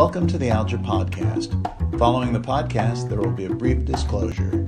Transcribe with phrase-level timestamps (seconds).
[0.00, 1.50] Welcome to the Alger Podcast.
[1.98, 4.66] Following the podcast, there will be a brief disclosure.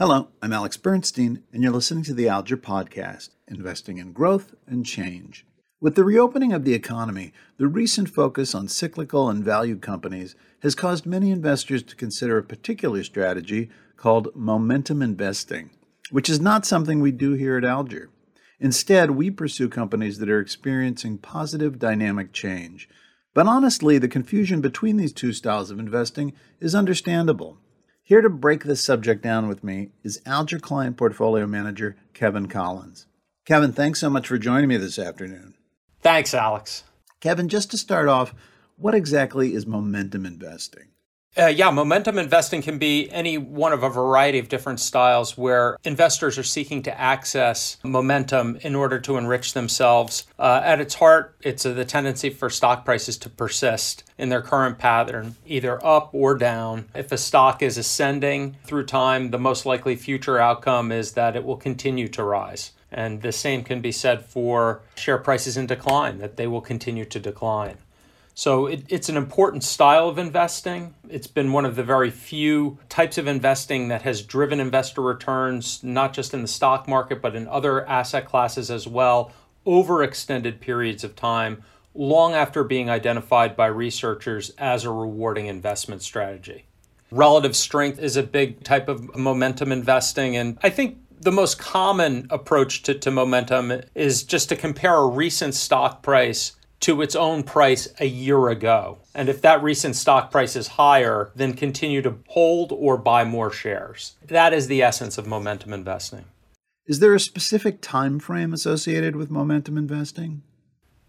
[0.00, 4.84] Hello, I'm Alex Bernstein, and you're listening to the Alger Podcast, investing in growth and
[4.84, 5.46] change.
[5.80, 10.74] With the reopening of the economy, the recent focus on cyclical and value companies has
[10.74, 15.70] caused many investors to consider a particular strategy called momentum investing,
[16.10, 18.10] which is not something we do here at Alger.
[18.60, 22.88] Instead, we pursue companies that are experiencing positive dynamic change.
[23.34, 27.58] But honestly, the confusion between these two styles of investing is understandable.
[28.02, 33.06] Here to break this subject down with me is Alger Client Portfolio Manager Kevin Collins.
[33.44, 35.54] Kevin, thanks so much for joining me this afternoon.
[36.00, 36.84] Thanks, Alex.
[37.20, 38.34] Kevin, just to start off,
[38.76, 40.88] what exactly is momentum investing?
[41.38, 45.78] Uh, yeah, momentum investing can be any one of a variety of different styles where
[45.84, 50.26] investors are seeking to access momentum in order to enrich themselves.
[50.36, 54.78] Uh, at its heart, it's the tendency for stock prices to persist in their current
[54.78, 56.86] pattern, either up or down.
[56.92, 61.44] If a stock is ascending through time, the most likely future outcome is that it
[61.44, 62.72] will continue to rise.
[62.90, 67.04] And the same can be said for share prices in decline, that they will continue
[67.04, 67.76] to decline.
[68.38, 70.94] So it, it's an important style of investing.
[71.08, 75.82] It's been one of the very few types of investing that has driven investor returns,
[75.82, 79.32] not just in the stock market, but in other asset classes as well,
[79.66, 81.64] over extended periods of time,
[81.96, 86.64] long after being identified by researchers as a rewarding investment strategy.
[87.10, 90.36] Relative strength is a big type of momentum investing.
[90.36, 95.08] And I think the most common approach to, to momentum is just to compare a
[95.08, 98.98] recent stock price to its own price a year ago.
[99.14, 103.50] And if that recent stock price is higher, then continue to hold or buy more
[103.50, 104.16] shares.
[104.26, 106.26] That is the essence of momentum investing.
[106.86, 110.42] Is there a specific time frame associated with momentum investing?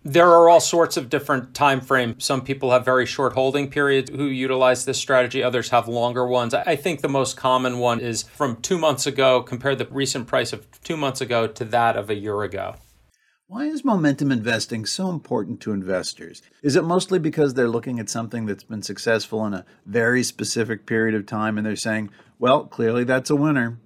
[0.04, 2.24] There are all sorts of different time frames.
[2.24, 6.54] Some people have very short holding periods who utilize this strategy, others have longer ones.
[6.54, 10.54] I think the most common one is from 2 months ago, compare the recent price
[10.54, 12.76] of 2 months ago to that of a year ago.
[13.52, 16.44] Why is momentum investing so important to investors?
[16.62, 20.86] Is it mostly because they're looking at something that's been successful in a very specific
[20.86, 23.80] period of time and they're saying, well, clearly that's a winner?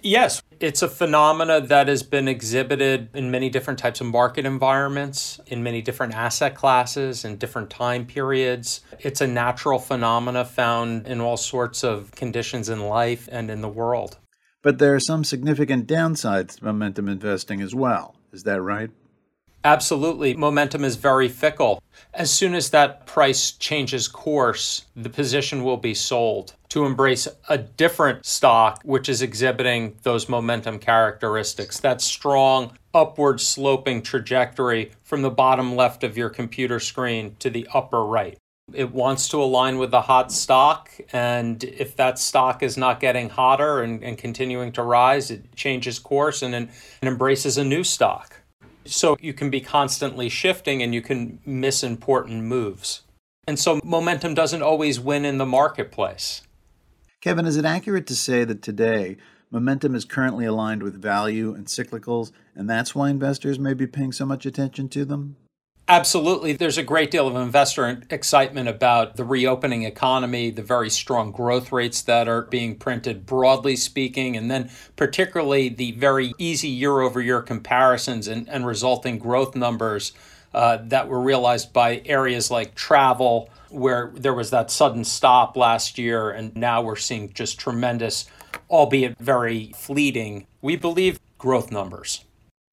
[0.00, 5.40] Yes, it's a phenomena that has been exhibited in many different types of market environments,
[5.48, 8.80] in many different asset classes, in different time periods.
[9.00, 13.68] It's a natural phenomena found in all sorts of conditions in life and in the
[13.68, 14.18] world.
[14.62, 18.14] But there are some significant downsides to momentum investing as well.
[18.32, 18.90] Is that right?
[19.64, 20.34] Absolutely.
[20.34, 21.82] Momentum is very fickle.
[22.14, 27.58] As soon as that price changes course, the position will be sold to embrace a
[27.58, 35.30] different stock, which is exhibiting those momentum characteristics, that strong upward sloping trajectory from the
[35.30, 38.38] bottom left of your computer screen to the upper right.
[38.72, 43.28] It wants to align with the hot stock, and if that stock is not getting
[43.28, 46.70] hotter and, and continuing to rise, it changes course and, and
[47.02, 48.39] embraces a new stock.
[48.84, 53.02] So you can be constantly shifting and you can miss important moves.
[53.46, 56.42] And so momentum doesn't always win in the marketplace.
[57.20, 59.16] Kevin, is it accurate to say that today
[59.50, 64.12] momentum is currently aligned with value and cyclicals, and that's why investors may be paying
[64.12, 65.36] so much attention to them?
[65.90, 66.52] Absolutely.
[66.52, 71.72] There's a great deal of investor excitement about the reopening economy, the very strong growth
[71.72, 77.20] rates that are being printed, broadly speaking, and then particularly the very easy year over
[77.20, 80.12] year comparisons and, and resulting growth numbers
[80.54, 85.98] uh, that were realized by areas like travel, where there was that sudden stop last
[85.98, 88.26] year, and now we're seeing just tremendous,
[88.70, 92.24] albeit very fleeting, we believe, growth numbers.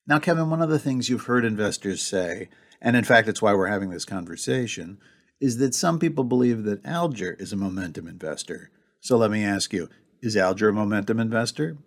[0.06, 2.50] Now, Kevin, one of the things you've heard investors say
[2.82, 5.00] and in fact, it's why we're having this conversation,
[5.40, 8.70] is that some people believe that Alger is a momentum investor.
[9.00, 9.90] So let me ask you
[10.22, 11.78] is Alger a momentum investor?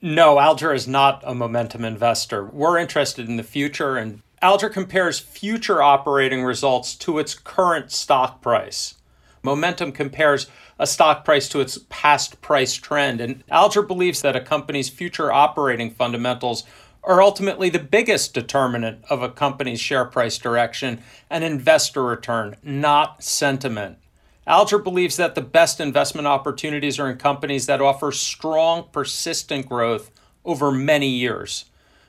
[0.00, 2.44] No, Alger is not a momentum investor.
[2.44, 8.40] We're interested in the future, and Alger compares future operating results to its current stock
[8.40, 8.94] price.
[9.42, 10.46] Momentum compares
[10.78, 15.32] a stock price to its past price trend, and Alger believes that a company's future
[15.32, 16.64] operating fundamentals
[17.02, 21.00] are ultimately the biggest determinant of a company's share price direction
[21.30, 23.98] and investor return, not sentiment.
[24.46, 30.10] Alger believes that the best investment opportunities are in companies that offer strong, persistent growth
[30.44, 31.66] over many years.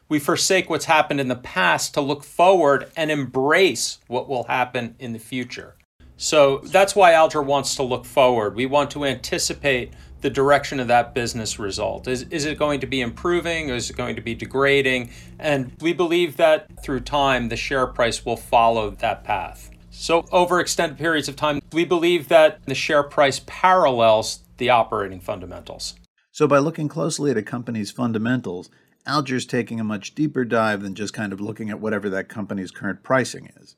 [0.08, 4.96] We forsake what's happened in the past to look forward and embrace what will happen
[5.00, 5.76] in the future.
[6.16, 8.56] So that's why Alger wants to look forward.
[8.56, 12.08] We want to anticipate the direction of that business result?
[12.08, 13.70] Is, is it going to be improving?
[13.70, 15.12] Is it going to be degrading?
[15.38, 19.70] And we believe that through time, the share price will follow that path.
[19.92, 25.20] So, over extended periods of time, we believe that the share price parallels the operating
[25.20, 25.96] fundamentals.
[26.32, 28.70] So, by looking closely at a company's fundamentals,
[29.06, 32.72] Alger's taking a much deeper dive than just kind of looking at whatever that company's
[32.72, 33.76] current pricing is.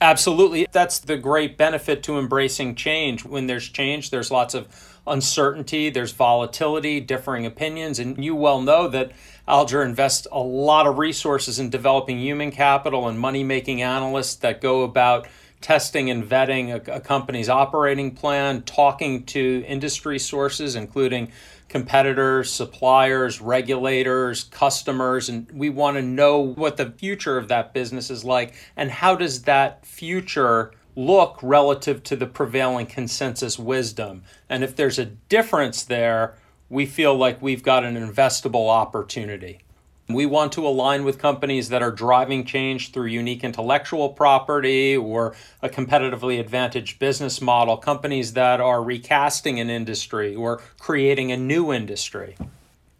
[0.00, 0.66] Absolutely.
[0.72, 3.24] That's the great benefit to embracing change.
[3.24, 4.68] When there's change, there's lots of
[5.06, 9.12] uncertainty, there's volatility, differing opinions, and you well know that
[9.46, 14.60] Alger invests a lot of resources in developing human capital and money making analysts that
[14.60, 15.28] go about
[15.64, 21.32] testing and vetting a, a, company's operating plan, talking to industry sources, including
[21.70, 28.10] competitors, suppliers, regulators, customers, and we want to know what the future of that business
[28.10, 34.22] is like and how does that future look relative to the prevailing consensus wisdom.
[34.50, 36.34] And if there's a difference there,
[36.68, 39.60] we feel like we've got an investable opportunity.
[40.08, 45.34] We want to align with companies that are driving change through unique intellectual property or
[45.62, 51.72] a competitively advantaged business model, companies that are recasting an industry or creating a new
[51.72, 52.36] industry.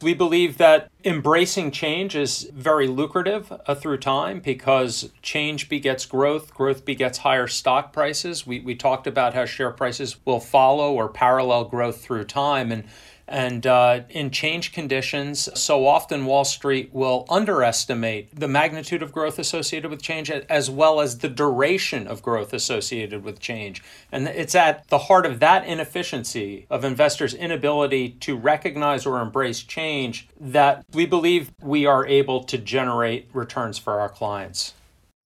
[0.00, 6.52] We believe that embracing change is very lucrative uh, through time because change begets growth,
[6.52, 8.46] growth begets higher stock prices.
[8.46, 12.72] We, we talked about how share prices will follow or parallel growth through time.
[12.72, 12.84] And
[13.26, 19.38] and uh, in change conditions, so often Wall Street will underestimate the magnitude of growth
[19.38, 23.82] associated with change as well as the duration of growth associated with change.
[24.12, 29.62] And it's at the heart of that inefficiency of investors' inability to recognize or embrace
[29.62, 34.75] change that we believe we are able to generate returns for our clients.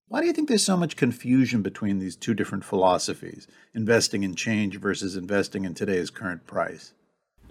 [0.07, 4.33] Why do you think there's so much confusion between these two different philosophies, investing in
[4.33, 6.93] change versus investing in today's current price?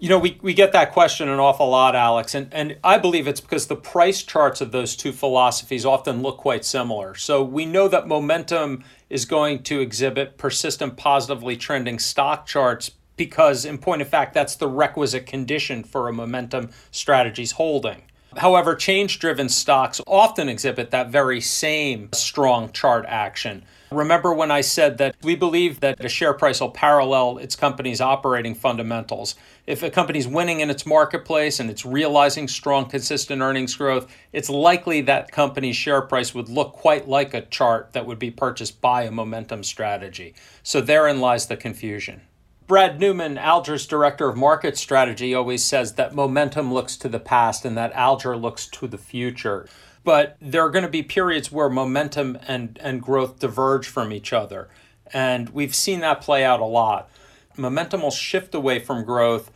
[0.01, 3.27] You know, we, we get that question an awful lot, Alex, and, and I believe
[3.27, 7.17] it's because the price charts of those two philosophies often look quite similar.
[7.17, 13.65] So we know that momentum is going to exhibit persistent positively trending stock charts because,
[13.65, 18.03] in point of fact, that's the requisite condition for a momentum strategy's holding.
[18.37, 23.65] However, change driven stocks often exhibit that very same strong chart action.
[23.91, 28.03] Remember when I said that we believe that a share price will parallel its company's
[28.03, 29.35] operating fundamentals.
[29.67, 34.51] If a company's winning in its marketplace and it's realizing strong, consistent earnings growth, it's
[34.51, 38.81] likely that company's share price would look quite like a chart that would be purchased
[38.83, 40.35] by a momentum strategy.
[40.63, 42.21] So therein lies the confusion.
[42.67, 47.65] Brad Neuman, Alger's director of market strategy, always says that momentum looks to the past
[47.65, 49.67] and that Alger looks to the future.
[50.05, 54.33] But there are going to be periods where momentum and, and growth diverge from each
[54.33, 54.69] other.
[55.13, 57.11] And we've seen that play out a lot.
[57.57, 59.51] Momentum will shift away from growth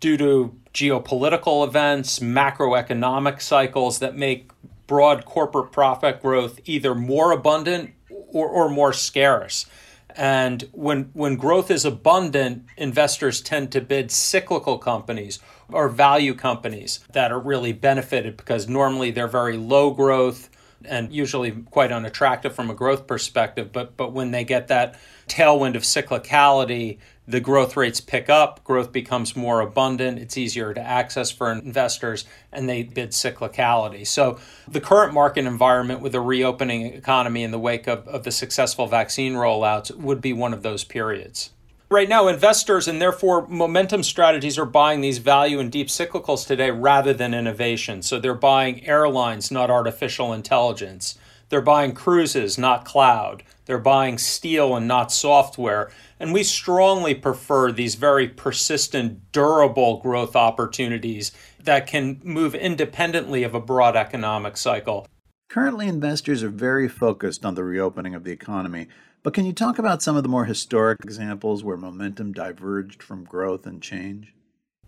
[0.00, 4.50] due to geopolitical events, macroeconomic cycles that make
[4.86, 9.66] broad corporate profit growth either more abundant or, or more scarce.
[10.14, 15.38] And when when growth is abundant, investors tend to bid cyclical companies
[15.72, 20.48] or value companies that are really benefited because normally they're very low growth
[20.84, 23.72] and usually quite unattractive from a growth perspective.
[23.72, 24.98] But but when they get that
[25.28, 30.80] tailwind of cyclicality, the growth rates pick up, growth becomes more abundant, it's easier to
[30.80, 34.06] access for investors, and they bid cyclicality.
[34.06, 38.32] So, the current market environment with a reopening economy in the wake of, of the
[38.32, 41.50] successful vaccine rollouts would be one of those periods.
[41.92, 46.70] Right now, investors and therefore momentum strategies are buying these value and deep cyclicals today
[46.70, 48.00] rather than innovation.
[48.00, 51.18] So, they're buying airlines, not artificial intelligence.
[51.50, 53.42] They're buying cruises, not cloud.
[53.66, 55.90] They're buying steel and not software.
[56.18, 61.30] And we strongly prefer these very persistent, durable growth opportunities
[61.62, 65.06] that can move independently of a broad economic cycle.
[65.50, 68.88] Currently, investors are very focused on the reopening of the economy,
[69.22, 73.24] but can you talk about some of the more historic examples where momentum diverged from
[73.24, 74.34] growth and change?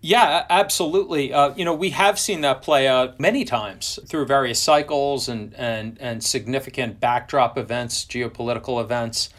[0.01, 1.33] Yeah, absolutely.
[1.33, 5.55] Uh, you know, we have seen that play out many times through various cycles and,
[5.55, 9.31] and, and significant backdrop events, geopolitical events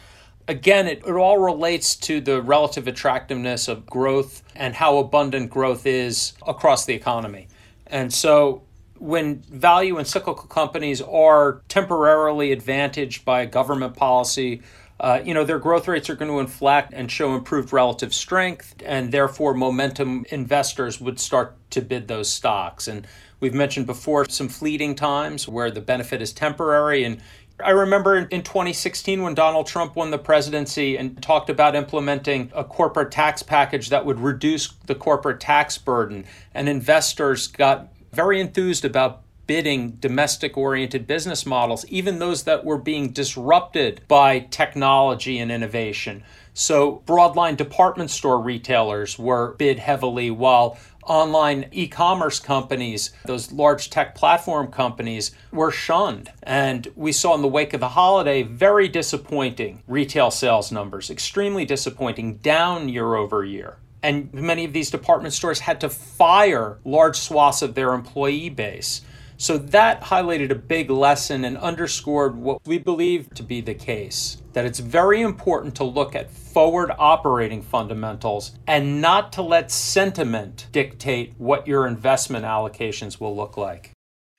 [0.48, 5.86] again, it, it all relates to the relative attractiveness of growth and how abundant growth
[5.86, 7.48] is across the economy.
[7.86, 8.62] And so
[8.98, 14.62] when value and cyclical companies are temporarily advantaged by government policy,
[14.98, 18.74] uh, you know, their growth rates are going to inflect and show improved relative strength,
[18.84, 22.88] and therefore momentum investors would start to bid those stocks.
[22.88, 23.06] And
[23.40, 27.20] we've mentioned before some fleeting times where the benefit is temporary, and
[27.64, 32.62] I remember in 2016 when Donald Trump won the presidency and talked about implementing a
[32.62, 38.84] corporate tax package that would reduce the corporate tax burden, and investors got very enthused
[38.84, 45.52] about bidding domestic oriented business models, even those that were being disrupted by technology and
[45.52, 46.22] innovation.
[46.54, 53.90] So, broadline department store retailers were bid heavily, while online e commerce companies, those large
[53.90, 56.30] tech platform companies, were shunned.
[56.42, 61.64] And we saw in the wake of the holiday very disappointing retail sales numbers, extremely
[61.64, 63.76] disappointing, down year over year.
[64.02, 69.02] And many of these department stores had to fire large swaths of their employee base.
[69.38, 74.42] So that highlighted a big lesson and underscored what we believe to be the case
[74.54, 80.66] that it's very important to look at forward operating fundamentals and not to let sentiment
[80.72, 83.90] dictate what your investment allocations will look like.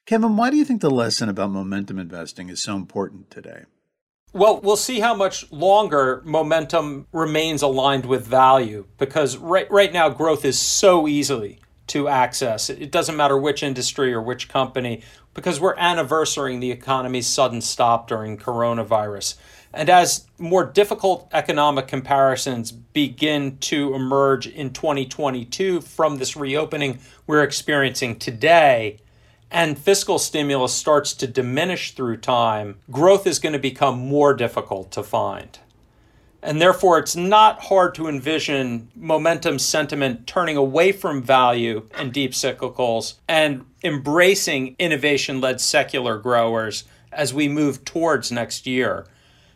[0.07, 3.65] Kevin, why do you think the lesson about momentum investing is so important today?
[4.33, 10.09] Well, we'll see how much longer momentum remains aligned with value because right, right now
[10.09, 12.70] growth is so easily to access.
[12.70, 15.01] It doesn't matter which industry or which company
[15.34, 19.36] because we're anniversarying the economy's sudden stop during coronavirus.
[19.74, 27.44] And as more difficult economic comparisons begin to emerge in 2022 from this reopening we're
[27.44, 28.98] experiencing today,
[29.51, 34.91] and fiscal stimulus starts to diminish through time, growth is going to become more difficult
[34.91, 35.60] to find.
[36.41, 42.32] And therefore, it's not hard to envision momentum sentiment turning away from value and deep
[42.32, 49.08] cyclicals and embracing innovation led secular growers as we move towards next year.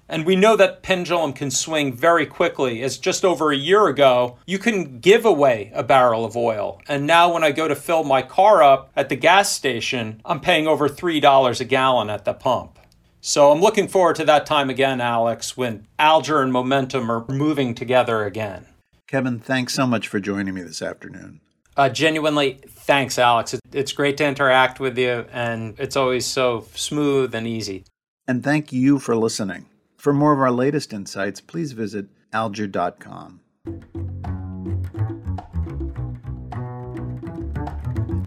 [0.10, 2.84] And we know that pendulum can swing very quickly.
[2.84, 6.82] As just over a year ago, you can give away a barrel of oil.
[6.90, 10.42] And now, when I go to fill my car up at the gas station, I'm
[10.42, 12.78] paying over $3 a gallon at the pump.
[13.22, 17.75] So I'm looking forward to that time again, Alex, when Alger and Momentum are moving
[17.75, 18.66] together again.
[19.08, 21.40] Kevin, thanks so much for joining me this afternoon.
[21.78, 23.56] Uh, genuinely, thanks, Alex.
[23.72, 27.86] It's great to interact with you, and it's always so smooth and easy.
[28.28, 29.68] And thank you for listening.
[29.98, 33.42] For more of our latest insights, please visit alger.com.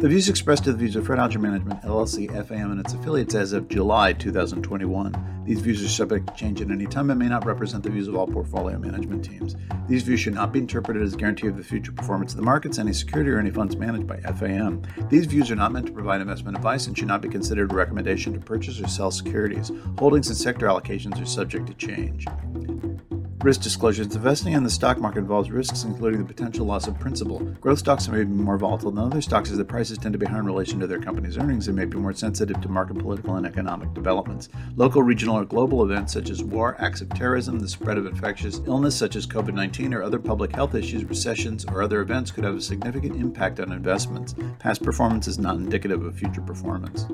[0.05, 3.35] The views expressed are the views of Fred Alger Management, LLC, FAM, and its affiliates
[3.35, 5.45] as of July 2021.
[5.47, 8.07] These views are subject to change at any time and may not represent the views
[8.07, 9.57] of all portfolio management teams.
[9.89, 12.43] These views should not be interpreted as a guarantee of the future performance of the
[12.43, 14.83] markets, any security, or any funds managed by FAM.
[15.09, 17.75] These views are not meant to provide investment advice and should not be considered a
[17.75, 19.73] recommendation to purchase or sell securities.
[19.99, 22.27] Holdings and sector allocations are subject to change.
[23.45, 24.17] Risk disclosures.
[24.17, 27.41] Investing in the stock market involves risks, including the potential loss of principal.
[27.61, 30.25] Growth stocks may be more volatile than other stocks as the prices tend to be
[30.25, 33.35] higher in relation to their company's earnings and may be more sensitive to market, political,
[33.35, 34.49] and economic developments.
[34.77, 38.63] Local, regional, or global events such as war, acts of terrorism, the spread of infectious
[38.67, 42.45] illness such as COVID 19, or other public health issues, recessions, or other events could
[42.45, 44.35] have a significant impact on investments.
[44.59, 47.05] Past performance is not indicative of future performance.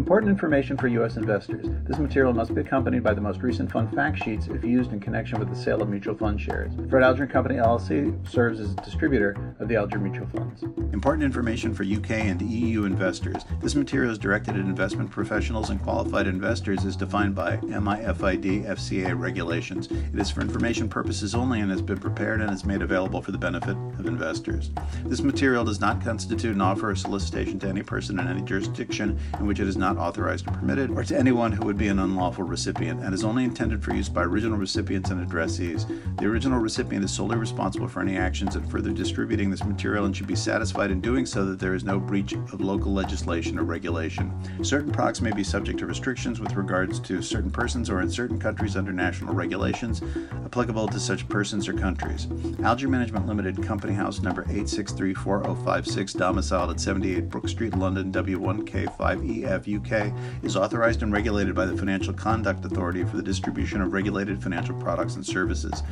[0.00, 1.18] Important information for U.S.
[1.18, 1.66] investors.
[1.86, 4.98] This material must be accompanied by the most recent fund fact sheets if used in
[4.98, 6.72] connection with the sale of mutual fund shares.
[6.88, 10.62] Fred Alger Company LLC serves as a distributor of the Alger Mutual Funds.
[10.94, 13.44] Important information for UK and EU investors.
[13.60, 19.18] This material is directed at investment professionals and qualified investors as defined by MIFID FCA
[19.18, 19.88] regulations.
[19.90, 23.32] It is for information purposes only and has been prepared and is made available for
[23.32, 24.70] the benefit of investors.
[25.04, 29.18] This material does not constitute an offer or solicitation to any person in any jurisdiction
[29.38, 31.98] in which it is not authorized or permitted, or to anyone who would be an
[31.98, 35.86] unlawful recipient, and is only intended for use by original recipients and addressees.
[36.18, 40.16] The original recipient is solely responsible for any actions in further distributing this material and
[40.16, 43.64] should be satisfied in doing so that there is no breach of local legislation or
[43.64, 44.32] regulation.
[44.62, 48.38] Certain products may be subject to restrictions with regards to certain persons or in certain
[48.38, 50.02] countries under national regulations
[50.44, 52.26] applicable to such persons or countries.
[52.62, 60.12] Alger Management Limited, Company House number 8634056, domiciled at 78 Brook Street, London, W1K5EF, UK,
[60.42, 64.74] is authorized and regulated by the Financial Conduct Authority for the distribution of regulated financial
[64.76, 65.82] products and services.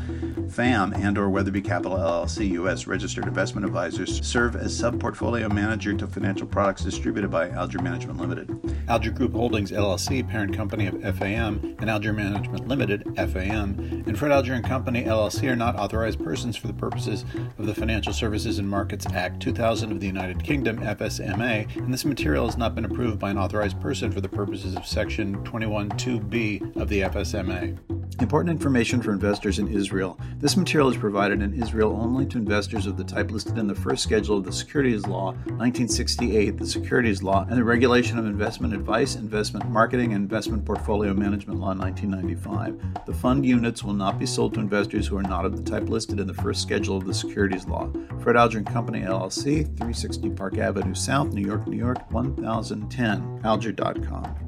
[0.50, 6.06] FAM and or Weatherbie Capital LLC US registered investment advisors serve as sub-portfolio manager to
[6.06, 8.50] financial products distributed by Alger Management Limited.
[8.88, 14.32] Alger Group Holdings LLC, parent company of FAM, and Alger Management Limited, FAM, and Fred
[14.32, 17.25] Alger and Company LLC are not authorized persons for the purposes
[17.58, 22.04] of the Financial Services and Markets Act 2000 of the United Kingdom, FSMA, and this
[22.04, 26.76] material has not been approved by an authorized person for the purposes of Section 21.2b
[26.76, 27.97] of the FSMA.
[28.20, 30.18] Important information for investors in Israel.
[30.38, 33.74] This material is provided in Israel only to investors of the type listed in the
[33.76, 38.74] first schedule of the Securities Law 1968, the Securities Law, and the Regulation of Investment
[38.74, 43.06] Advice, Investment Marketing, and Investment Portfolio Management Law 1995.
[43.06, 45.88] The fund units will not be sold to investors who are not of the type
[45.88, 47.88] listed in the first schedule of the Securities Law.
[48.20, 54.47] Fred Alger Company LLC, 360 Park Avenue South, New York, New York 1010, alger.com.